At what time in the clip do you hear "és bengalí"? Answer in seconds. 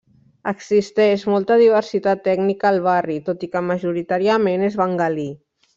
4.71-5.31